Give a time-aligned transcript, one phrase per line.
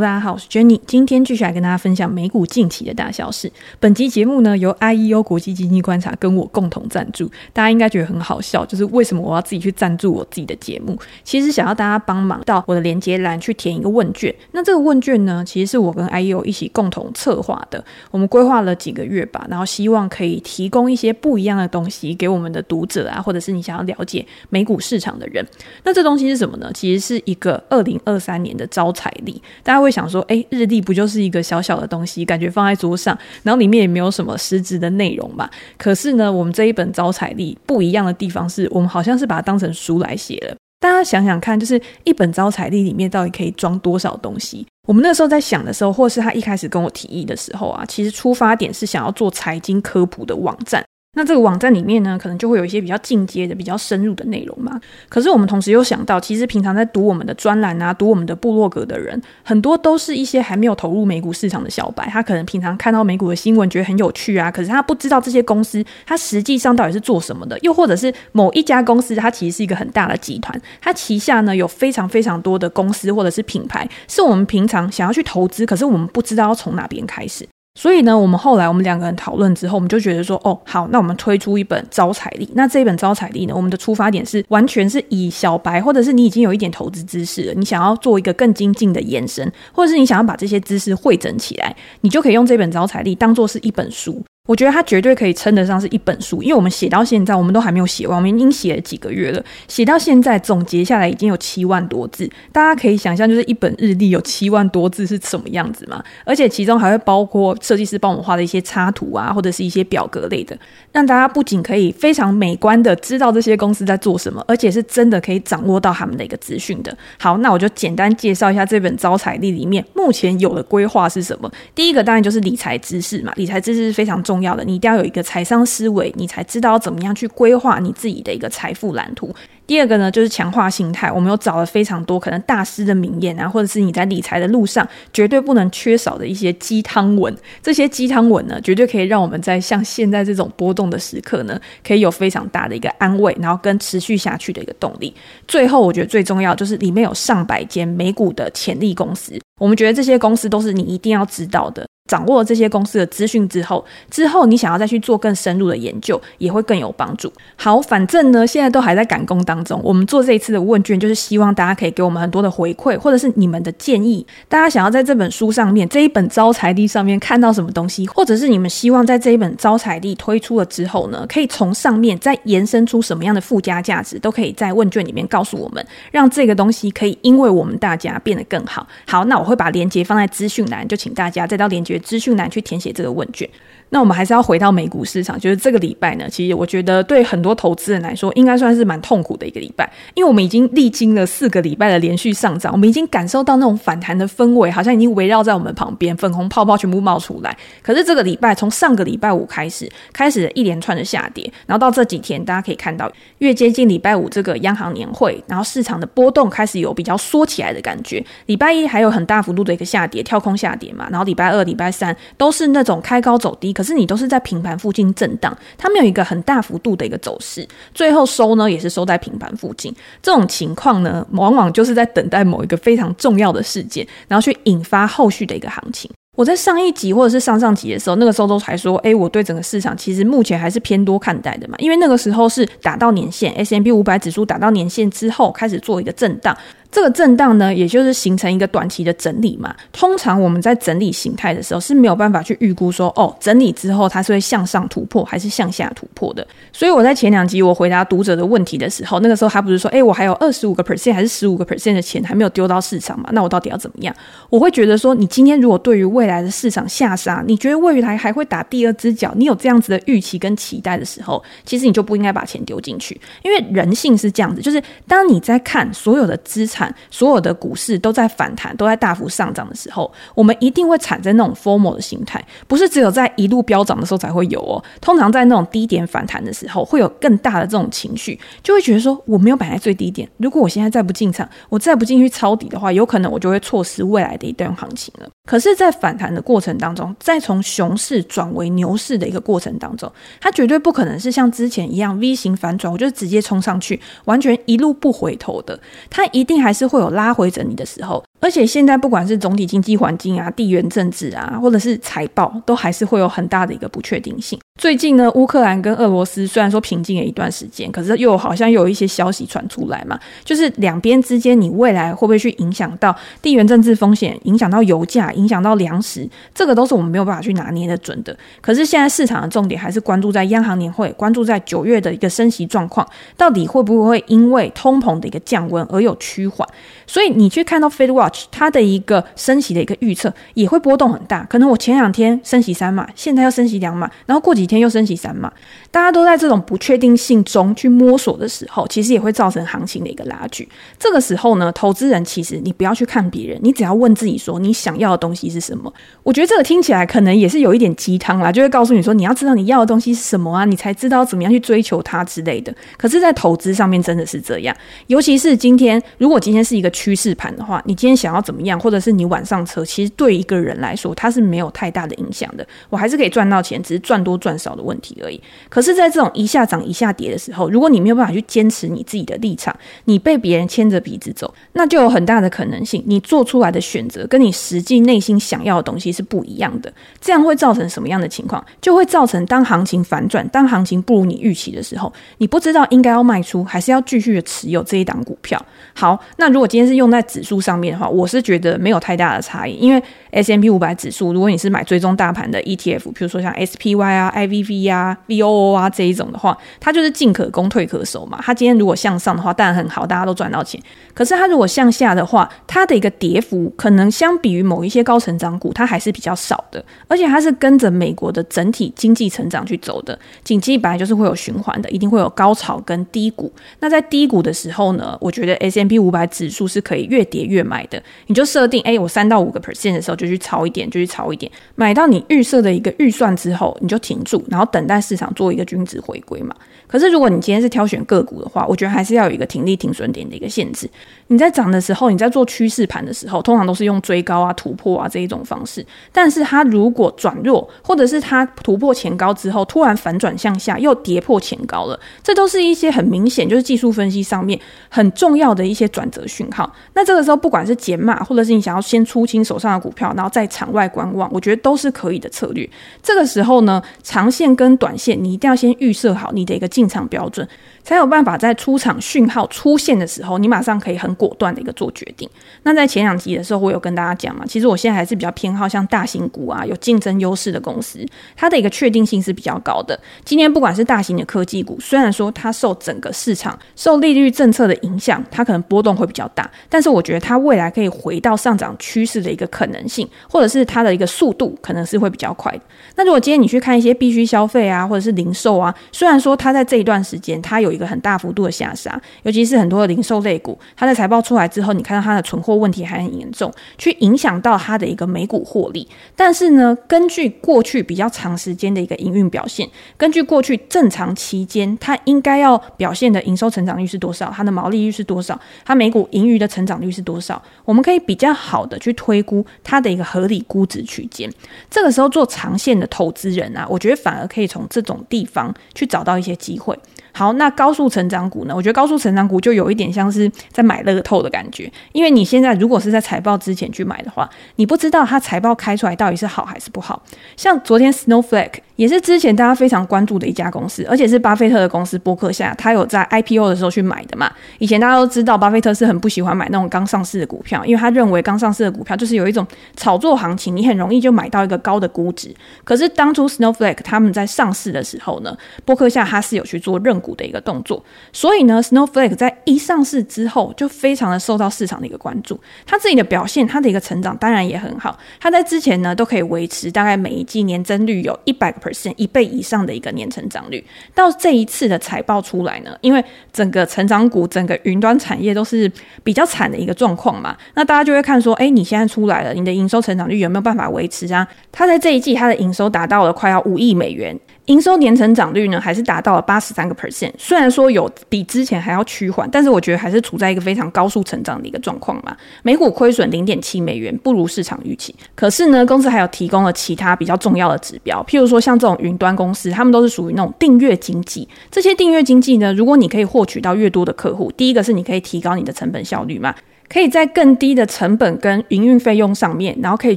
[0.00, 3.50] 大家好，我是 Jenny，今天继续来跟大家分享美股近期的大小事。
[3.80, 10.96] 本集节目呢由 IEO 国际经济观察跟我共同赞助，大家应该觉得很好笑，就是为什么我要自己去赞助我自己的节目？
[11.24, 14.32] 其实想要大家帮忙到我的连接栏去填一个问卷。
[14.52, 25.44] 那这个问卷呢，其实是我跟 IEO 一起共同策划的，我们规划了几个月吧，然后希望可以提供一些不一样的东西给我们的读者啊，或者是你想要了解美股市场的人。
[25.82, 26.70] 那这东西是什么呢？
[26.72, 35.48] 其实是一个二零二三年的招财历，大家会想说，哎，日历不就是一个小小的东西，感觉放在桌上，然后里面也没有什么实质的内容嘛？
[35.78, 40.54] 可是呢，我们这一本招财历不一样的地方是，我们好像是把它当成书来写了。
[40.78, 44.66] 大家想想看，就是一本招财历里面到底可以装多少东西？
[44.86, 50.84] 我们那时候在想的时候，或是他一开始跟我提议的时候啊，其实出发点是想要做财经科普的网站。
[51.18, 54.80] 那这个网站里面呢，可能就会有一些比较进阶的、比较深入的内容嘛。
[55.08, 62.08] 可是我们同时又想到，其实平常在读我们的专栏啊、读我们的部落格的人，很多都是一些还没有投入美股市场的小白。
[62.08, 67.58] 他可能平常看到美股的新闻觉得很有趣啊，可是他不知道这些公司它实际上到底是做什么的。
[67.62, 77.44] 又或者是某一家公司，它其实是一个很大的集团，它旗下呢有非常非常多的公司或者是品牌，是我们平常想要去投资，可是我们不知道要从哪边开始。
[77.78, 82.50] 所以呢，我们后来我们两个人讨论之后，我们就觉得说，哦，好，那我们推出一本招财力。
[82.54, 94.20] 那这一本招财力呢，我们的出发点是完全是以小白，或者是你已经有一点投资知识了，你想要做一个更精进的延伸，或者是你想要把这些知识汇整起来，你就可以用这本招财力当做是一本书。
[94.48, 106.02] 我觉得它绝对可以称得上是一本书，因为我们写到现在，我们都还没有写完，我们已经写了几个月了，写到现在总结下来已经有七万多字，大家可以想象，就是一本日历有七万多字是什么样子嘛？
[106.24, 110.58] 而且其中还会包括设计师帮我们画的一些插图啊，或者是一些表格类的，
[110.92, 116.96] 让大家不仅可以非常美观的知道这些公司在做什么，而且是真的可以掌握到他们的一个资讯的。
[117.18, 121.52] 好，那我就简单介绍一下这本招财历里面目前有的规划是什么。
[121.74, 124.37] 第一个当然就是理财知识嘛，理财知识是非常重。
[124.38, 129.34] 重要的，你一定要有一个财商思维，你才知道怎么样去规划你自己的一个财富蓝图。
[129.66, 131.10] 第二个呢，就是强化心态。
[131.10, 137.36] 我们有找了非常多可能大师的名言啊，或者是你在理财的路上绝对不能缺少的一些鸡汤文。
[137.60, 145.12] 这些鸡汤文呢，绝对可以让我们在像现在这种波动的时刻呢，可以有非常大的一个安慰，然后跟持续下去的一个动力。
[145.48, 151.84] 最后，我觉得最重要就是里面有上百间美股的潜力公司，我们觉得这些公司都是你一定要知道的。
[152.08, 157.32] 掌握这些公司的资讯之后，之后你想要再去做更深入的研究，也会更有帮助。
[157.54, 159.80] 好，反正呢，现在都还在赶工当中。
[159.84, 164.26] 我们做这一次的问卷，就是希望大家可以给我们很多的回馈，或者是你们的建议。
[164.48, 178.86] 大家想要在这本书上面，这一本招财历上面看到什么东西，或者是你们希望在这一本招财历推出了之后呢，可以从上面再延伸出什么样的附加价值，都可以在问卷里面告诉我们，让这个东西可以因为我们大家变得更好。
[179.06, 181.97] 好，那我会把链接放在资讯栏，就请大家再到链接。
[181.98, 183.48] 资讯栏去填写这个问卷。
[183.90, 197.56] 那我们还是要回到美股市场，就是这个礼拜呢，其实我觉得对很多投资人来说，应该算是蛮痛苦的一个礼拜，因为我们已经历经了四个礼拜的连续上涨，我们已经感受到那种反弹的氛围，好像已经围绕在我们旁边，粉红泡泡全部冒出来。
[197.82, 208.22] 可是这个礼拜从上个礼拜五开始，开始了一连串的下跌，然后到这几天，大家可以看到，越接近礼拜五这个央行年会，然后市场的波动开始有比较缩起来的感觉。
[208.44, 213.72] 礼拜一还有很大幅度的一个下跌，跳空下跌嘛，然后礼拜二、礼拜三都是那种开高走低。
[213.78, 219.94] 可是你都是在平盘附近震荡，它没有一个很大幅度的一个走势，最后收呢也是收在平盘附近。
[220.20, 226.10] 这种情况呢，往往就是在等待某一个非常重要的事件，然后去引发后续的一个行情。
[226.36, 236.56] 我在上一集或者是上上集的时候，那个时候都还说，诶，我对整个市场其实目前还是偏多看待的嘛，因为那个时候是打到年线，S&P 500指数打到年线之后开始做一个震荡。
[236.90, 239.74] 这个震荡呢，也就是形成一个短期的整理嘛。
[239.92, 246.44] 通常我们在整理形态的时候是没有办法去预估说，哦，整理之后它是会向上突破还是向下突破的。
[246.72, 253.28] 所以我在前两集我回答读者的问题的时候，那个时候他不是说，诶，我还有二十五个 percent 还是十五个 percent 的钱还没有丢到市场嘛？
[253.32, 254.14] 那我到底要怎么样？
[254.48, 266.77] 我会觉得说，你今天如果对于未来的市场下杀，你觉得未来还会打第二只脚，你有这样子的预期跟期待的时候，其实你就不应该把钱丢进去，因为人性是这样子，就是当你在看所有的资产。
[267.10, 274.82] 所有的股市都在反弹，都在大幅上涨的时候，我们一定会产生那种 formal 的心态，不是只有在一路飙涨的时候才会有哦。
[275.00, 285.28] 通常在那种低点反弹的时候，会有更大的这种情绪，就会觉得说，我没有摆在最低点，如果我现在再不进场，我再不进去抄底的话，有可能我就会错失未来的一段行情了。
[285.46, 290.10] 可是，在反弹的过程当中，再从熊市转为牛市的一个过程当中，
[290.40, 295.78] 它绝对不可能是像之前一样 V 型反转，我就直接冲上去，完全一路不回头的，
[296.10, 298.22] 它一定还还是会有拉回整理的时候。
[298.40, 304.58] 而且现在不管是总体经济环境啊、地缘政治啊，或者是财报，都还是会有很大的一个不确定性。
[304.78, 318.36] 最近呢，乌克兰跟俄罗斯虽然说平静了一段时间，可是又好像又有一些消息传出来嘛，就是两边之间，你未来会不会去影响到地缘政治风险，影响到油价，影响到粮食，这个都是我们没有办法去拿捏的准的。
[318.60, 323.04] 可是现在市场的重点还是关注在央行年会，关注在九月的一个升息状况，
[323.36, 326.68] 到底会不会因为通膨的一个降温而有趋缓？
[327.04, 335.52] 所以你去看到 Fed Watch 它的一个升息的一个预测也会波动很大，可能我前两天升息三码，现在要升息两码，然后过几天又升息三码，
[335.90, 340.68] 大家都在这种不确定性中去摸索的时候，其实也会造成行情的一个拉锯。
[340.98, 345.92] 这个时候呢，投资人其实你不要去看别人，你只要问自己说你想要的东西是什么。
[346.22, 352.74] 我觉得这个听起来可能也是有一点鸡汤啦，就会告诉你说你要知道你要的东西是什么啊，你才知道怎么样去追求它之类的。
[352.96, 354.76] 可是，在投资上面真的是这样，
[355.06, 362.66] 尤其是今天，如果今天是一个趋势盘的话，你今天想要怎么样，或者是你晚上车，其实对一个人来说，它是没有太大的影响的。
[362.90, 365.40] 我还是可以赚到钱，只是赚多赚少的问题而已。
[365.68, 369.74] 可是，在这种一下涨一下跌的时候，如果你没有办法去坚持你自己的立场，
[370.06, 376.92] 你被别人牵着鼻子走，那就有很大的可能性，你做出来的选择跟你实际内心想要的东西是不一样的。
[377.20, 378.64] 这样会造成什么样的情况？
[378.80, 385.64] 就会造成当行情反转，当行情不如你预期的时候，你不知道应该要卖出，还是要继续的持有这一档股票。
[385.94, 398.38] 好，那如果今天是用在指数上面的话，我是觉得没有太大的差异，因为 S M P 五百指数，如果你是买追踪大盘的 ETF，比如说像 SPY 啊、IVV 啊、VOO 啊这一种的话，它就是进可攻退可守嘛。
[398.42, 400.80] 它今天如果向上的话，当然很好，大家都赚到钱。
[401.14, 406.84] 可是它如果向下的话，它的一个跌幅可能相比于某一些高成长股，它还是比较少的。
[407.06, 410.18] 而且它是跟着美国的整体经济成长去走的。
[410.44, 413.52] 景气本来就是会有循环的，一定会有高潮跟低谷。
[413.80, 417.97] 那在低谷的时候呢，我觉得 S M P 五百指数是可以越跌越买的。
[418.26, 426.54] 你就设定，哎，我三到五个 percent 的时候就去抄一点，就去抄一点，买到你预设的一个预算之后，你就停住，然后等待市场做一个均值回归嘛。
[426.86, 430.88] 可是如果你今天是挑选个股的话，我觉得还是要有一个停利停损点的一个限制。
[431.26, 435.84] 你在涨的时候，你在做趋势盘的时候，通常都是用追高啊、突破啊这一种方式。
[436.10, 444.58] 但是它如果转弱，或者是它突破前高之后突然反转向下，又跌破前高了，这都是一些很明显就是技术分析上面
[444.88, 446.72] 很重要的一些转折讯号。
[446.94, 452.68] 那这个时候，不管是减码，或者是你想要先出清手上的股票，然后在场外观望，我觉得都是可以的策略。
[453.02, 457.48] 这个时候呢，长线跟短线，你一定要先预设好你的一个进场标准。
[457.84, 462.28] 才有办法在出场讯号出现的时候，你马上可以很果断的一个做决定。
[462.64, 468.04] 那在前两集的时候，我有跟大家讲嘛，其实我现在还是比较偏好像大型股啊，有竞争优势的公司，
[468.36, 469.98] 它的一个确定性是比较高的。
[470.22, 482.52] 今天不管是大型的科技股，虽然说它受整个市场受利率政策的影响，它可能波动会比较大，但是我觉得它未来可以回到上涨趋势的一个可能性，或者是它的一个速度，可能是会比较快。
[482.96, 495.86] 那如果今天你去看一些必需消费啊，或者是零售啊，虽然说它在这一段时间它有一个很大幅度的下杀，尤其是很多的零售类股，它的财报出来之后，你看到它的存货问题还很严重，去影响到它的一个每股获利。
[496.16, 511.30] 但是呢，根据过去比较长时间的一个营运表现，根据过去正常期间它应该要表现的营收成长率是多少，它的毛利率是多少，它每股盈余的成长率是多少，我们可以比较好的去推估它的一个合理估值区间。
[511.68, 516.74] 这个时候做长线的投资人啊，我觉得反而可以从这种地方去找到一些机会。
[517.12, 518.54] 好，那高速成长股呢？
[518.54, 527.02] 我觉得高速成长股就有一点像是在买乐透的感觉，因为你现在如果是在财报之前去买的话，你不知道它财报开出来到底是好还是不好。
[527.36, 534.30] 像昨天 Snowflake 也是之前大家非常关注的一家公司，而且是巴菲特的公司波克夏，他有在 IPO 的时候去买的嘛。
[534.58, 539.46] 以前大家都知道，巴菲特是很不喜欢买那种刚上市的股票，因为他认为刚上市的股票就是有一种
[539.76, 542.32] 炒作行情，你很容易就买到一个高的估值。
[542.64, 560.64] 可是当初 Snowflake 他们在上市的时候呢，波克夏他是有去做认股的一个动作，所以呢，Snowflake 在一上市之后就非常的受到市场的一个关注，它自己的表现，它的一个成长当然也很好，它在之前呢都可以维持大概每一季年增率有一百个 percent 一倍以上的一个年成长率，
[560.94, 565.70] 到这一次的财报出来呢，因为整个成长股、整个云端产业都是
[566.02, 571.26] 比较惨的一个状况嘛，那大家就会看说，哎，你现在出来了，你的营收成长率有没有办法维持啊？
[571.52, 574.18] 它在这一季它的营收达到了快要五亿美元。
[574.48, 577.12] 营收年成长率呢，还是达到了八十三个 percent。
[577.18, 582.16] 虽然说有比之前还要趋缓，但是我觉得还是处在一个非常高速成长的一个状况嘛。
[582.42, 584.94] 每股亏损零点七美元，不如市场预期。
[585.14, 591.28] 可是呢，公司还有提供了其他比较重要的指标，譬如说像这种云端公司，他们都是属于那种订阅经济。
[591.50, 596.34] 这些订阅经济呢，如果你可以获取到越多的客户，第一个是你可以提高你的成本效率嘛。
[596.68, 599.96] 可以在更低的成本跟营运费用上面，然后可以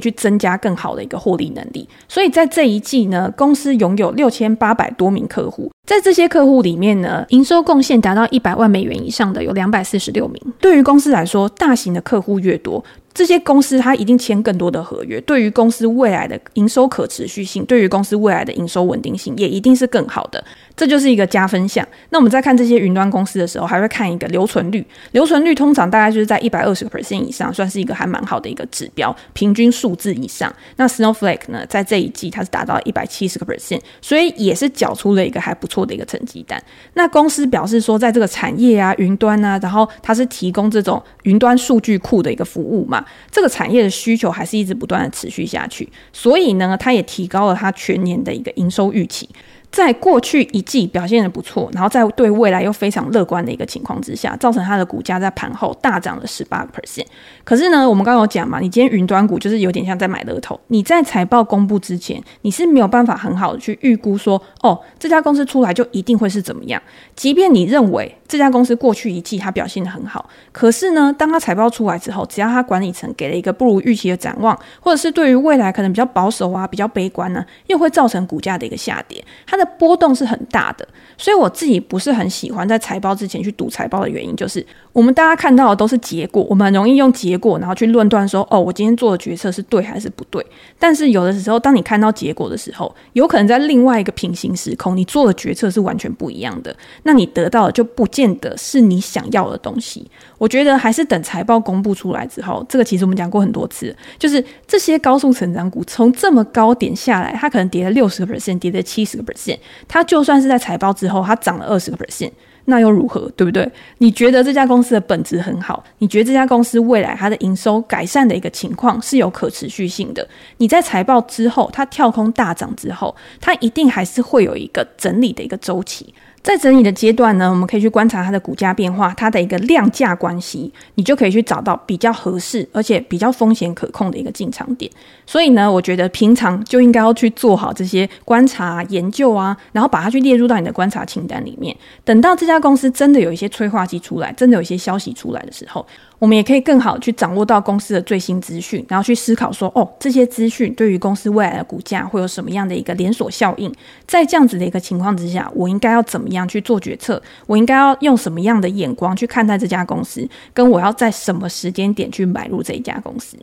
[0.00, 1.88] 去增加更好的一个获利能力。
[2.08, 10.40] 所以在这一季呢，公司拥有六千八百多名客户，在这些客户里面呢，营收贡献达到一百万美元以上的有两百四十六名。
[10.58, 12.82] 对于公司来说，大型的客户越多，
[13.14, 20.42] 这些公司它一定签更多的合约，对于公司未来的营收可持续性，对于公司未来的营收稳定性，也一定是更好的。
[20.74, 21.86] 这就是一个加分项。
[22.08, 24.84] 那我们在看这些云端公司的时候，还会看一个留存率。
[25.10, 30.52] 留存率通常大概就是在一百二十个 percent 以上，算是一个还蛮好的一个指标，平均数字以上。
[30.76, 36.60] 那 Snowflake 呢，在这一季它是达到一百七十个 percent，所以也是缴出了一个还不错的一个成绩单。
[36.94, 49.28] 那公司表示说，在这个产业啊，云端啊，然后它是提供这种云端数据库的一个服务嘛，这个产业的需求还是一直不断的持续下去，所以呢，它也提高了它全年的一个营收预期。
[49.72, 57.06] 在过去一季表现得不错，然后在对未来又非常乐观的一个情况之下，造成它的股价在盘后大涨了十八个 percent。
[57.42, 60.60] 可是呢，我们刚刚有讲嘛，你今天云端股就是有点像在买乐透。
[60.66, 66.80] 你在财报公布之前，你是没有办法很好的去预估说，哦，这家公司出来就一定会是怎么样。
[67.16, 79.24] 即便你认为这家公司过去一季它表现得很好，可是呢，当它财报出来之后，只要它管理层给了一个不如预期的展望，或者是对于未来可能比较保守啊、比较悲观呢，又会造成股价的一个下跌。
[79.46, 90.44] 它的波动是很大的，所以我自己不是很喜欢在财报之前去读财报的原因，就是我们大家看到的都是结果，我们很容易用结果然后去论断说，哦，我今天做的决策是对还是不对。
[90.78, 100.10] 但是有的时候，当你看到结果的时候，有可能在另外一个平行时空，你做的决策是完全不一样的，那你得到的就不见得是你想要的东西。
[100.42, 109.56] 我觉得还是等财报公布出来之后，这个其实我们讲过很多次，就是这些高速成长股从这么高点下来，它可能跌了六十个 percent，跌了七十个 percent，
[109.86, 112.32] 它就算是在财报之后它涨了二十个 percent，
[112.64, 113.30] 那又如何？
[113.36, 113.70] 对不对？
[113.98, 126.12] 你觉得这家公司的本质很好，你觉得这家公司未来它的营收改善的一个情况是有可持续性的，你在财报之后它跳空大涨之后，它一定还是会有一个整理的一个周期。
[126.42, 134.90] 在整理的阶段呢，我们可以去观察它的股价变化，它的一个量价关系，你就可以去找到比较合适而且比较风险可控的一个进场点。
[135.24, 141.76] 所以呢，我觉得平常就应该要去做好这些观察研究啊，然后把它去列入到你的观察清单里面。
[142.04, 145.86] 等到这家公司真的有一些催化剂出来，真的有一些消息出来的时候，
[146.22, 153.74] 我们也可以更好去掌握到公司的最新资讯，然后去思考说，哦，这些资讯对于公司未来的股价会有什么样的一个连锁效应？
[154.06, 157.20] 在这样子的一个情况之下，我应该要怎么样去做决策？
[157.48, 160.24] 我应该要用什么样的眼光去看待这家公司？
[160.54, 163.36] 跟我要在什么时间点去买入这一家公司？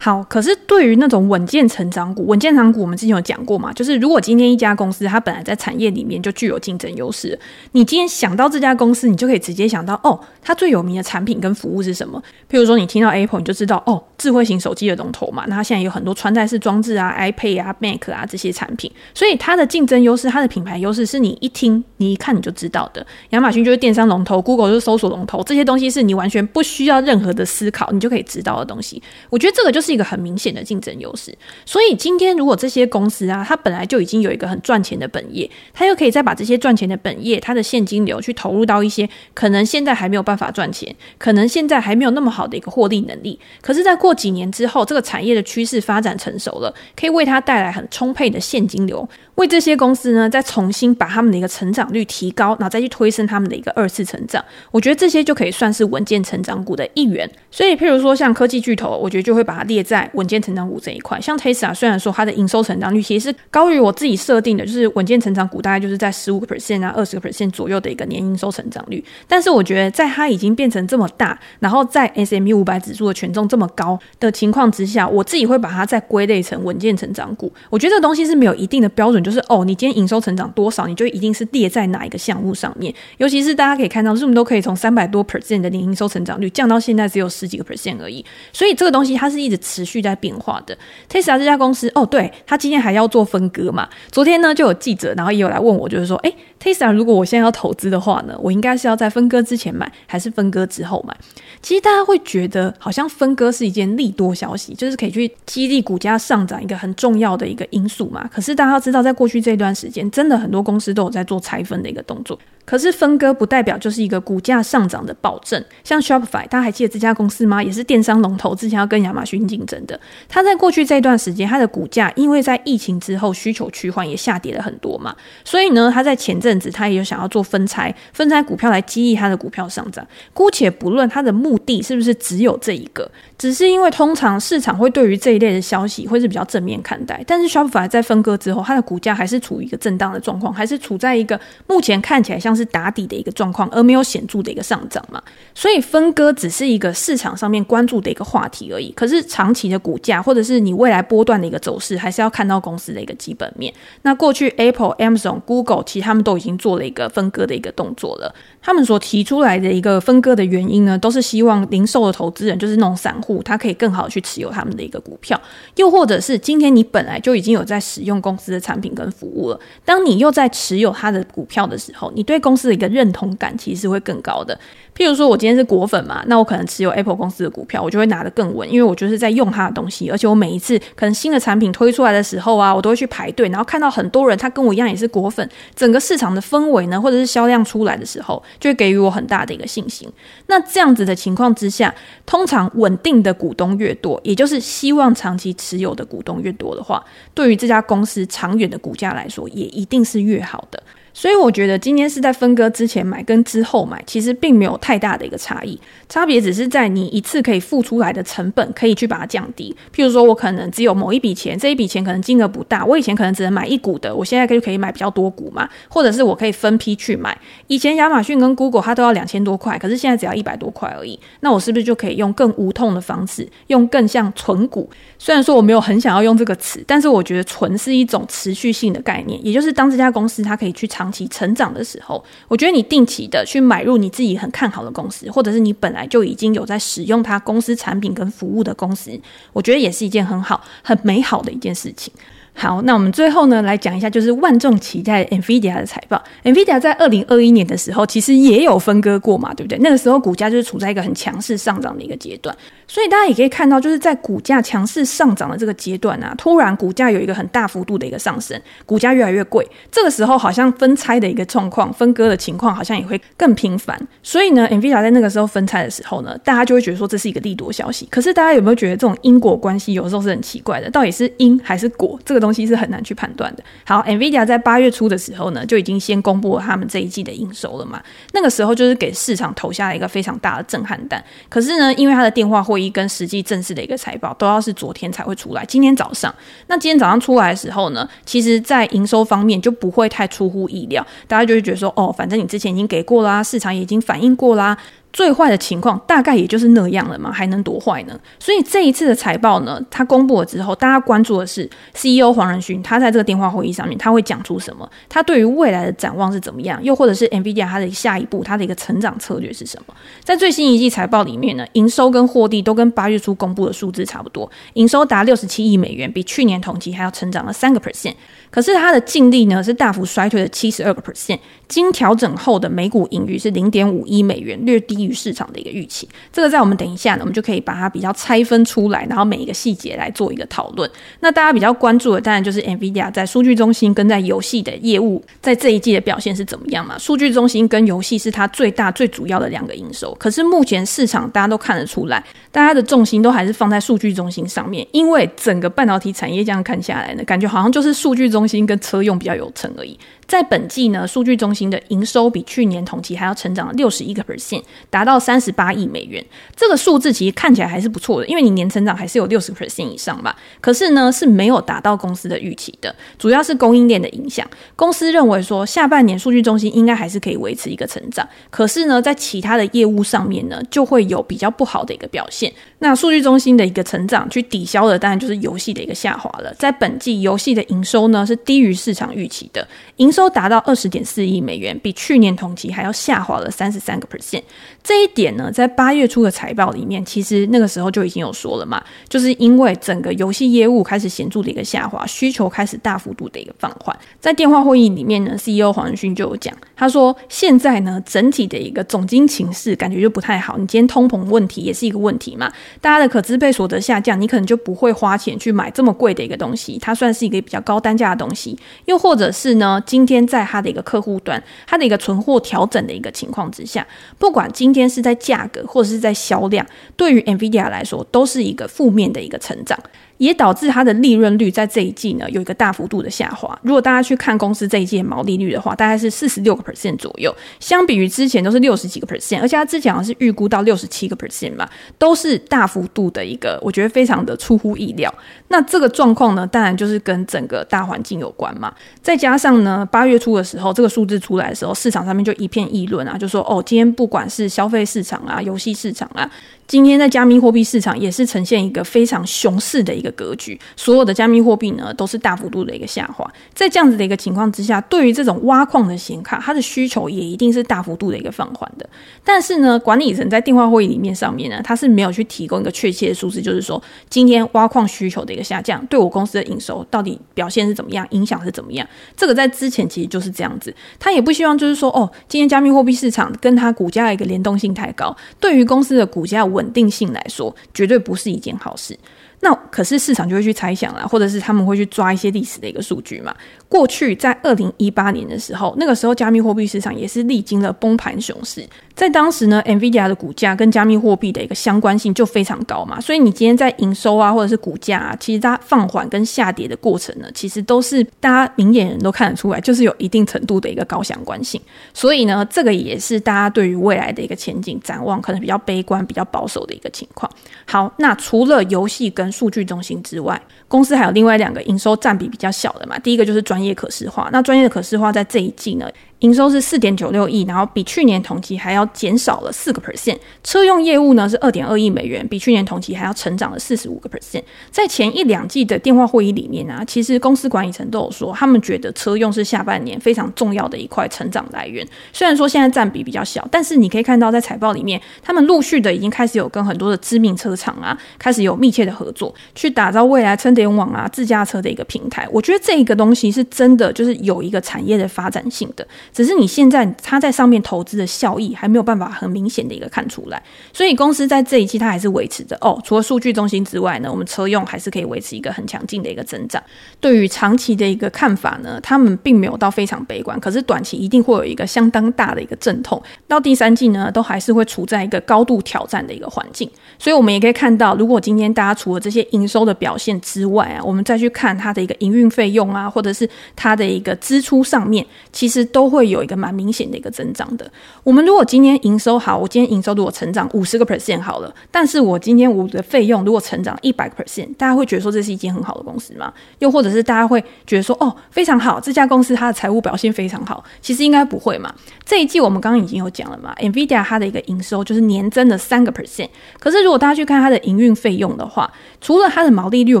[0.04, 7.38] 好，可是对于那种稳健成长股，稳健成长股我们之前有讲过嘛，就是如果今天一家公司它本来在产业里面就具有竞争优势，
[7.70, 12.20] 你今天想到这家公司，你就可以直接想到哦，它最有名的产品跟服务是什么？
[12.50, 23.06] 譬如说你听到 Apple，你就知道哦，智慧型手机的龙头嘛，那它现在有很多穿戴式装置啊，iPad 啊，Mac 啊这些产品，所以它的竞争优势，它的品牌优势是你一听你一看你就知道的。
[23.30, 29.00] 亚马逊就是电商龙头，Google 就是搜索龙头，这些东西是你完全不需要任何的思考，你就可以知道的东西。
[29.30, 29.92] 我觉得这个就是。
[29.92, 49.06] 一个很明显的竞争优势，所以今天如果这些公司啊，它本来就已经有一个很赚钱的本业，它又可以再把这些赚钱的本业，它的现金流去投入到一些可能现在还没有办法赚钱，可能现在还没有那么好的一个获利能力，可是在过几年之后，这个产业的趋势发展成熟了，可以为它带来很充沛的现金流。
[49.36, 57.28] 为这些公司呢，再重新把他们的一个成长率提高，然后再去推升他们的一个二次成长，我觉得这些就可以算是稳健成长股的一员。
[57.50, 61.20] 所以，譬如说像科技巨头，我觉得就会把它列在稳健成长股这一块。
[61.20, 69.02] 像 Tesla，虽然说它的营收成长率其实是高于我自己设定的，就是稳健成长股大概就是在十五个 percent 啊、二十个 percent 左右的一个年营收成长率。
[69.26, 77.52] 但是，我觉得在它已经变成这么大，然后在 SME 五百指数的权重这么高的情况之下，我自己会把它再归类成稳健成长股。
[77.70, 82.92] 我觉得这个东西是没有一定的标准就是哦，你今天营收成长多少，你就一定是列在哪一个项目上面。
[83.18, 88.24] 尤其是大家可以看到，Zoom 都可以从三百多 percent 的年营收成长率降到现在只有十几个 percent 而已。
[88.52, 90.76] 所以这个东西它是一直持续在变化的。
[91.08, 93.88] Tesla 这家公司，哦，对，他今天还要做分割嘛？
[94.10, 101.16] 昨天呢就有记者，然后也有来问我，就是说，诶，Tesla 如果我现在要投资的话呢，我应该是要在分割之前买，还是分割之后买？
[101.60, 108.28] 其实大家会觉得好像分割是一件利多消息，就是可以去激励股价上涨一个很重要的一个因素嘛。
[108.32, 112.38] 可是大家要知道，在过去这段时间，真的很多公司都有在做拆分的一个动作。
[112.64, 115.62] 可是分割不代表就是一个股价上涨的保证。
[115.82, 117.62] 像 Shopify，大家还记得这家公司吗？
[117.62, 119.98] 也是电商龙头，之前要跟亚马逊竞争的。
[120.28, 125.14] 它在过去这段时间，它的股价因为在疫情之后需求趋缓，也下跌了很多嘛。
[125.44, 130.06] 所以呢，它在前阵子它也有想要做分拆，分拆股票来激励它的股票上涨。
[130.32, 137.22] 姑且不论它的目的是不是只有这一个，只是因为通常市场会对于这一类的消息会是比较正面看待。
[137.26, 145.22] 但是 Shopify 在分割之后，它的股价还是处于一个震荡的状况，还是处在一个目前看起来像是打底的一个状况，而没有显著的一个上涨嘛。
[145.54, 148.90] 所以分割只是一个市场上面关注的一个话题而已。
[148.92, 153.72] 可是长期的股价，或者是你未来波段的一个走势，还是要看到公司的一个基本面。
[154.02, 158.34] 那过去 Apple、Amazon、Google 其实他们都已经做了一个分割的一个动作了。
[158.60, 165.40] 他们所提出来的一个分割的原因呢，都是希望零售的投资人，就是那种散户，他可以更好的去持有他们的一个股票，
[165.76, 174.58] 又或者是今天你本来就已经有在使用公司的产品跟服务了，当你又在持有他的股票的时候，你对公司的一个认同感其实会更高的。
[174.94, 190.06] 譬如说，我今天是果粉嘛，那我可能持有 Apple 公司的股票，我就会拿得更稳，因为我就是在用它的东西，而且我每一次可能新的产品推出来的时候啊，我都会去排队，然后看到很多人他跟我一样也是果粉，整个市场的氛围呢，或者是销量出来的时候，就会给予我很大的一个信心。
[190.48, 191.94] 那这样子的情况之下，
[192.26, 200.82] 通常稳定的股东越多，也就是希望长期持有的股东越多的话，对于这家公司长远的股价来说，也一定是越好的。
[201.14, 205.78] 所以我觉得今天是在分割之前买跟之后买，其实并没有太大的一个差异，
[206.08, 209.74] 差别只是在你一次可以付出来的成本可以去把它降低。
[209.94, 217.36] 譬如说，我可能只有某一笔钱，这一笔钱可能金额不大，我以前可能只能买一股的，我现在可就可以买比较多股嘛，或者是我可以分批去买。
[217.66, 224.88] 以前亚马逊跟 Google 它都要两千多块，可是现在只要一百多块而已，那我是不是就可以用更无痛的方式，用更像存股？
[225.18, 239.10] 虽然说我没有很想要用这个词，但是我觉得存是一种持续性的概念，也就是当这家公司它可以去长期成长的时候，我觉得你定期的去买入你自己很看好的公司，或者是你本来就已经有在使用它公司产品跟服务的公司，
[239.52, 242.12] 我觉得也是一件很好、很美好的一件事情。
[242.54, 246.22] 好，那我们最后呢，来讲一下，就是万众期待 NVIDIA 的财报。
[246.44, 249.78] NVIDIA 在二零二一年的时候，其实也有分割过嘛，对不对？
[249.78, 252.54] 那个时候股价就是处在一个很强势上涨的一个阶段，
[252.92, 259.66] 所以大家也可以看到，就是在股价强势上涨的这个阶段啊，突然股价有一个很大幅度的一个上升，股价越来越贵。
[259.90, 263.98] 这个时候好像分拆的一个状况，分割的情况好像也会更频繁。
[264.22, 268.06] 所以呢，NVIDIA 在那个时候分拆的时候呢，大家就会觉得说这是一个利多消息。
[268.10, 270.90] 可是大家有没有觉得这种因果关系有时候是很奇怪的？
[270.90, 272.20] 到底是因还是果？
[272.26, 272.42] 这个。
[272.42, 273.62] 东西是很难去判断的。
[273.86, 278.02] 好，NVIDIA 在八月初的时候呢，就已经先公布了他们这一季的营收了嘛。
[278.32, 281.22] 那个时候就是给市场投下了一个非常大的震撼弹。
[281.48, 286.34] 可是呢，因为他的电话会跟实际正式的一个财报都要是昨天才会出来，今天早上，
[286.66, 294.76] 那今天早上出来的时候呢，其实在营收方面就不会太出乎意料，大家就会觉得说，哦，反正你之前已经给过啦，市场也已经反映过啦。
[295.12, 298.18] 最坏的情况大概也就是那样了嘛，还能多坏呢？
[298.38, 304.88] 所以这一次的财报呢，他公布了之后，大家关注的是 CEO 黄仁勋，他在这个电话会议上面他会讲出什么？
[305.08, 306.82] 他对于未来的展望是怎么样？
[306.82, 309.94] 又或者是 NVIDIA 它的下一步，它的一个成长策略是什么？
[310.24, 318.14] 在最新一季财报里面呢，营收跟获利都跟八月初公布的数字差不多，营收达六十七亿美元，比去年同期还要成长了三个 percent。
[318.50, 326.08] 可是它的净利呢是大幅衰退了七十二个 percent，经调整后的每股盈余是零点五一美元，略低于市场的一个预期。
[326.32, 330.90] 这个在我们等一下呢，我们就可以把它比较拆分出来，然后每一个细节来做一个讨论。
[331.20, 336.98] 那大家比较关注的当然就是 NVIDIA 在数据中心跟在游戏的业务，在这一季的表现是怎么样嘛？
[336.98, 340.14] 数据中心跟游戏是它最大最主要的两个营收。
[340.16, 348.42] 可是目前市场大家都看得出来，大家的重心都还是放在数据中心上面，因为整个半导体产业这样看下来呢，感觉好像就是数据中。
[348.42, 349.96] 中心跟车用比较有成而已。
[350.32, 356.24] 在本季呢，数据中心的营收比去年同期还要成长了六十一个 percent，达到三十八亿美元。
[356.56, 360.34] 这个数字其实看起来还是不错的，因为你年成长还是有六十 percent 以上吧。
[360.58, 364.48] 可是呢，是没有达到公司的预期的，主要是供应链的影响。
[364.74, 372.50] 公司认为说，下半年数据中心应该还是可以维持一个成长，可是呢，在其他的业务上面呢，就会有比较不好的一个表现。
[372.78, 376.54] 那数据中心的一个成长，去抵消的当然就是游戏的一个下滑了。
[376.54, 380.21] 在本季，游戏的营收呢是低于市场预期的，营收。
[380.22, 384.44] 都达到二十点四亿美元，比去年同期还要下滑了三十三个 percent。
[384.82, 393.96] 这一点呢，在八月初的财报里面，其实那个时候就已经有说了嘛，就是因为整个游戏业务开始显著的一个下滑，需求开始大幅度的一个放缓。
[394.20, 400.58] 在电话会议里面呢，CEO 黄仁勋就有讲，他说现在呢，整体的一个总经情势感觉就不太好。
[400.58, 408.58] 你今天通膨问题也是一个问题嘛，大家的可支配所得下降，你可能就不会花钱去买这么贵的一个东西，它算是一个比较高单价的东西。
[408.86, 413.86] 又或者是呢，今天在它的一个客户端，它的一个存货调整的一个情况之下，
[414.18, 419.78] 不管今今天是在价格或者是在销量，对于 NVIDIA 来说都是一个负面的一个成长。
[420.22, 423.58] 也导致它的利润率在这一季呢有一个大幅度的下滑。
[423.60, 435.12] 如果大家去看公司这一季毛利率的话，大概是四十六个 percent 左右，相比于之前都是六十几个 percent，而且它之前好像是预估到六十七个 percent 嘛，都是大幅度的一个，我觉得非常的出乎意料。
[435.48, 438.72] 那这个状况呢，当然就是跟整个大环境有关嘛。
[439.02, 446.30] 再加上呢，八月初的时候，这个数字出来的时候，市场上面就一片议论啊，就说哦，今天不管是消费市场啊、游戏市场啊。
[446.68, 453.28] 今天在加密货币市场也是呈现一个非常熊市的一个格局，所有的加密货币呢都是大幅度的一个下滑。
[453.52, 458.88] 在这样子的一个情况之下，对于这种挖矿的显卡，它的需求也一定是大幅度的一个放缓的。
[459.22, 468.88] 但是呢，管理层在电话会议里面上面呢，他是没有去提供一个确切的数字，就是说今天挖矿需求的一个下降，对我公司的营收到底表现是怎么样，影响是怎么样？
[469.14, 476.62] 这个在之前其实就是这样子，他也不希望就是说哦，今天加密货币市场跟它股价的一个联动性太高，对于公司的股价稳。
[476.62, 478.96] 稳定性来说，绝对不是一件好事。
[479.44, 483.34] 那可是市场就会去猜想啦，或者是他们会去抓一些历史的一个数据嘛。
[483.72, 488.62] 过去在二零一八年的时候，那个时候加密货币市场也是历经了崩盘熊市。
[488.94, 493.00] 在当时呢，NVIDIA 的股价跟加密货币的一个相关性就非常高嘛。
[493.00, 501.58] 所以你今天在营收啊，或者是股价啊，其实它放缓跟下跌的过程呢，其实都是大家明眼人都看得出来，就是有一定程度的一个高相关性。
[501.94, 507.30] 所以呢，这个也是大家对于未来的一个前景展望可能比较悲观、比较保守的一个情况。
[507.64, 512.98] 好，那除了游戏跟数据中心之外，公司还有另外两个营收占比比较小的嘛。
[512.98, 515.88] 第一个就是专业可视化，那专业的可视化在这一季呢，
[516.22, 520.16] 营收是四点九六亿，然后比去年同期还要减少了四个 percent。
[520.44, 524.42] 车用业务呢是二点二亿美元，比去年同期还要成长了四十五个 percent。
[524.70, 531.86] 在前一两季的电话会议里面啊，其实公司管理层都有说，他们觉得车用是下半年非常重要的一块成长来源。
[532.12, 542.28] 虽然说现在占比比较小，但是你可以看到在财报里面，他们陆续的已经开始有跟很多的知名车厂啊，开始有密切的合作，去打造未来车联网啊、自驾车的一个平台。
[542.30, 545.84] 我觉得这个东西是真的，就是有一个产业的发展性的。
[546.12, 556.62] 只是你现在它在上面投资的效益还没有办法很明显的一个看出来，所以公司在这一期它还是维持着哦，除了数据中心之外呢，我们车用还是可以维持一个很强劲的一个增长。
[557.00, 566.70] 对于长期的一个看法呢，他们并没有到非常悲观，可是短期一定会有一个相当大的一个阵痛，到第三季呢都还是会处在一个高度挑战的一个环境。
[566.98, 576.32] 所以我们也可以看到，如果今天大家除了这些营收的表现之外啊，我们再去看它的一个营运费用啊，或者是它的一个支出上面，其实都会会有一个。
[576.42, 577.70] 蛮明显的一个增长的。
[578.02, 586.32] 我们如果今天营收好，我今天营收如果成长五十个 percent 好了，但是我今天我的费用如果成长一百个 percent，大家会觉得说这是一间很好的公司吗？
[586.58, 590.64] 又或者是大家会觉得说哦，非常好，这家公司它的财务表现非常好？
[590.80, 591.72] 其实应该不会嘛。
[592.04, 598.68] 这一季我们刚刚已经有讲了嘛，NVIDIA 它的一个营收就是年增的三个 percent，可是如果大家去看它的营运费用的话，
[599.00, 600.00] 除了它的毛利率我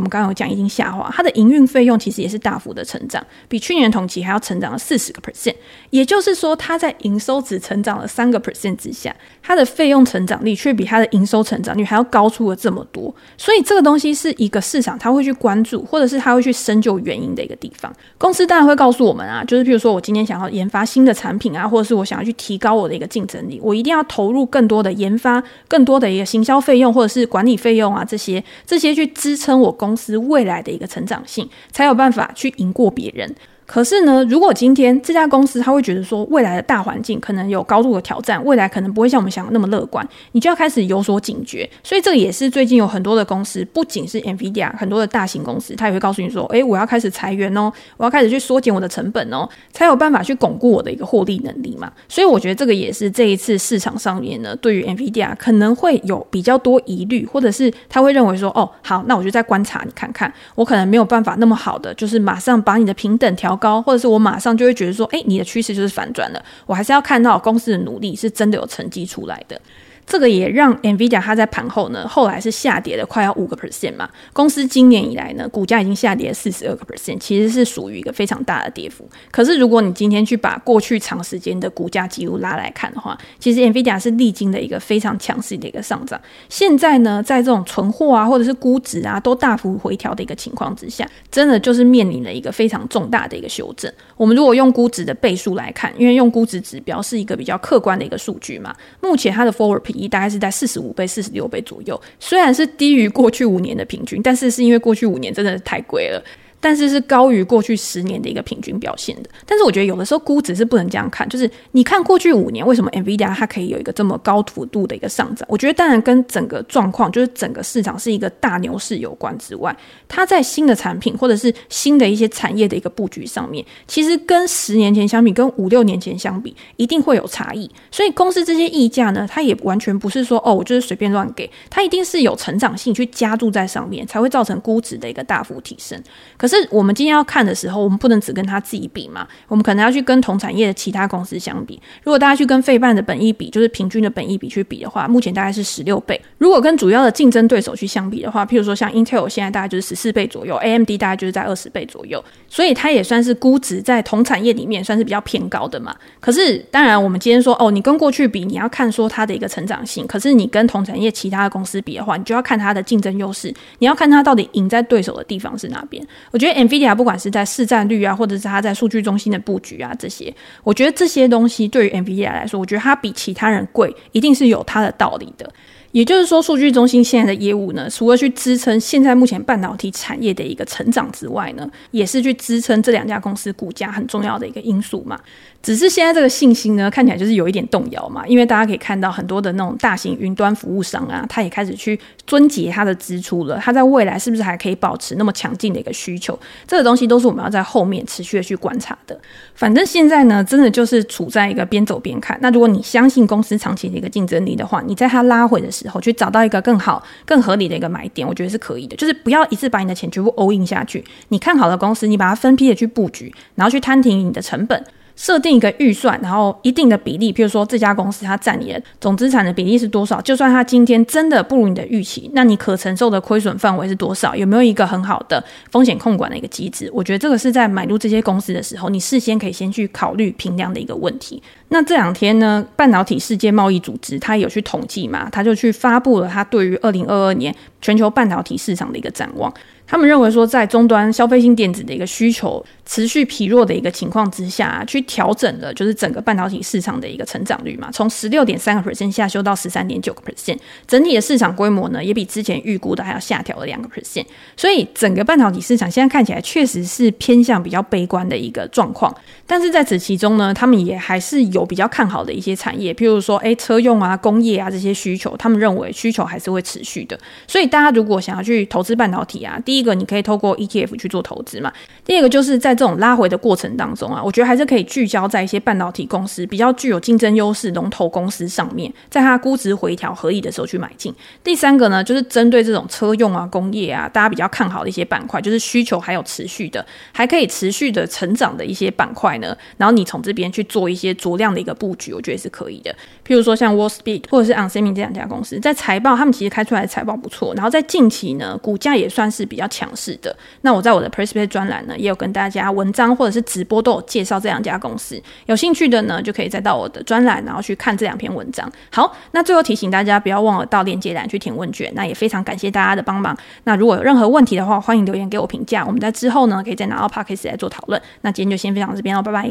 [0.00, 5.54] 们刚刚有讲已经下滑，它的营运费用其实也是大幅的成长，比去年同期还要成长了四十个 percent，
[5.92, 6.32] 也就是。
[6.42, 13.14] 说，它在营收只成长了三个 percent 之下，它的费用成长率却比它的营收成长率还要高出了这么多。
[13.36, 17.94] 所以这个东西是一个市场它会去关注，或者是它会去深究原因的一个地方。
[18.18, 33.32] 公司当然会告诉我们啊，就是譬如说我今天想要研发新的产品啊，或者是我想要去提高我的一个竞争力，我一定要投入更多的研发、更多的一个行销费用或者是管理费用啊，这些这些去支撑我公司未来的一个成长性，才有办法去赢过别人。
[33.72, 41.66] 可是呢，如果今天这家公司他会觉得说，未来的大环境可能有高度的挑战，未来可能不会像我们想的那么乐观，你就要开始有所警觉。
[41.82, 51.90] 所以这个也是最近有很多的公司，不仅是 NVIDIA，很多的大型公司，他也会告诉你说，诶，我要开始裁员哦，我要开始去缩减我的成本哦，才有办法去巩固我的一个获利能力嘛。
[52.10, 66.44] 所以我觉得这个也是这一次市场上面呢，对于 NVIDIA 可能会有比较多疑虑，或者是他会认为说，哦，好，那我就再观察你看看，我可能没有办法那么好的，就是马上把你的平等调高，或者是我马上就会觉得说，哎，你的趋势就是反转了。
[66.66, 69.60] 我还是要看到公司的努力是真的有成绩出来的。
[70.06, 74.08] 这个也让 NVIDIA 它在盘后呢，后来是下跌了快要五个 percent 嘛。
[74.32, 79.08] 公司今年以来呢，股价已经下跌了四十二个 percent，其实是属于一个非常大的跌幅。
[79.30, 86.20] 可是如果你今天去把过去长时间的股价记录拉来看的话，其实 NVIDIA 是历经了一个非常强势的一个上涨。
[86.48, 93.90] 现在呢，在这种存货啊，或者是估值啊，都大幅回调的一个情况之下，真的就是面临了一个非常重大的一个修正。
[94.16, 106.22] 我们如果用估值的倍数来看，因为用估值指标是一个比较客观的一个数据嘛，目前它的 Forward 一大概是在四十五倍、四十六倍左右，虽然是低于过去五年的平均，但是是因为过去五年真的是太贵了。
[106.62, 109.28] 但是是高于过去十年的一个平均表现的。
[109.44, 115.44] 但是我觉得有的时候估值是不能这样看，就是你看过去五年为什么 NVIDIA 它可以有一个这么高幅度的一个上涨？
[115.50, 127.68] 我觉得当然跟整个状况，就是整个市场是一个大牛市有关之外，它在新的产品或者是新的一些产业的一个布局上面，其实跟十年前相比，跟五六年前相比，一定会有差异。
[127.90, 136.00] 所以公司这些溢价呢，它也完全不是说哦，我就是随便乱给，它一定是有成长性去加注在上面，才会造成估值的一个大幅提升。
[136.36, 141.80] 可是这我们今天要看的时候，我们不能只跟他自己比嘛，我们可能要去跟同产业的其他公司相比。
[142.02, 146.20] 如果大家去跟费半的本益比，就是平均的本益比去比的话，目前大概是十六倍。
[146.36, 155.96] 如果跟主要的竞争对手去相比的话，譬如说像 Intel 现在大概就是十四倍左右，AMD 大概就是在二十倍左右，所以它也算是估值在同产业里面算是比较偏高的嘛。
[156.20, 160.06] 可是当然，我们今天说哦，你跟过去比，你要看说它的一个成长性。
[160.06, 166.06] 可是你跟同产业其他的公司比的话，你就要看它的竞争优势，你要看它到底赢在对手的地方是哪边。
[166.30, 175.48] 我觉得 NVIDIA 不管是在市占率啊，或者是它在数据中心的布局啊，这些，我觉得这些东西对于 NVIDIA 来说，我觉得它比其他人贵，一定是有它的道理的。
[175.92, 185.18] 也就是说，数据中心现在的业务呢，除了去支撑现在目前半导体产业的一个成长之外呢，也是去支撑这两家公司股价很重要的一个因素嘛。
[185.62, 193.60] 只是现在这个信心呢，看起来就是有一点动摇嘛，因为大家可以看到很多的那种大型云端服务商啊，他也开始去撙节它的支出了。
[193.62, 196.36] 它在未来是不是还可以保持那么强劲的一个需求？
[196.66, 199.16] 这个东西都是我们要在后面持续的去观察的。
[199.54, 202.36] 反正现在呢，真的就是处在一个边走边看。
[202.42, 208.96] 那如果你相信公司长期的一个竞争力的话，你在它拉回的时然后去找到一个更好、更合理的一个买点，我觉得是可以的。
[208.96, 211.04] 就是不要一次把你的钱全部 all in 下去。
[211.28, 214.84] 你看好的公司，你把它分批的去布局，然后去摊平你的成本。
[215.16, 220.20] 设定一个预算，然后一定的比例，譬如说这家公司它占你的总资产的比例是多少？
[220.20, 224.34] 就算它今天真的不如你的预期，那你可承受的亏损范围是多少？
[224.34, 226.90] 有没有一个很好的风险控管的一个机制？
[226.92, 231.42] 我觉得这个是在买入这些公司的时候，你事先可以先去考虑评量的一个问题。
[231.68, 239.52] 那这两天呢，半导体世界贸易组织它有去统计嘛，它就去发布了它对于二零二二年全球半导体市场的一个展望。
[239.92, 250.56] 他们认为说，在终端消费性电子的一个需求持续疲弱的一个情况之下，去调整了就是整个半导体市场的一个成长率嘛，从十六点三个 percent 下修到十三点九个 percent，
[250.88, 254.24] 整体的市场规模呢也比之前预估的还要下调了两个 percent，
[254.56, 259.14] 所以整个半导体市场现在看起来确实是偏向比较悲观的一个状况。
[259.46, 267.18] 但是在此其中呢，他们也还是有比较看好的一些产业，譬如说，诶，车用啊、工业啊这些需求，他们认为需求还是会持续的。
[267.46, 271.72] 所以大家如果想要去投资半导体啊，第一一个你可以透过 ETF 去做投资嘛。
[272.04, 281.12] 第二个就是在这种拉回的过程当中啊，我觉得还是可以聚焦在一些半导体公司比较具有竞争优势龙头公司上面，在它估值回调合理的时候去买进。
[281.42, 289.56] 第三个呢，就是针对这种车用啊、工业啊，大家比较看好的一些板块，就是需求还有持续的，还可以持续的成长的一些板块呢。
[289.76, 292.94] 然后你从这边去做一些酌量的一个布局，我觉得是可以的。
[293.26, 300.36] 譬如说像 Wolfspeed 或者是 onsemi 这两家公司，在财报他们其实开出来的财报不错，然后在近期呢，股价也算是比较强势的。
[300.60, 305.20] 那我在我的 PressPlay 专栏呢，也有跟大家文章或者是直播都有介绍这两家公司。
[305.46, 308.70] 有兴趣的呢，就可以再到我的专栏，然后去看这两篇文章。
[308.92, 311.90] 好，那最后提醒大家，不要忘了到链接栏去填问卷。
[311.94, 313.34] 那也非常感谢大家的帮忙。
[313.64, 315.82] 那如果有任何问题的话，欢迎留言给我评价。
[315.86, 318.00] 我们在之后呢，可以再拿到 Podcast 来做讨论。
[318.20, 319.22] 那今天就先分享到这边喽。
[319.22, 319.50] 拜拜。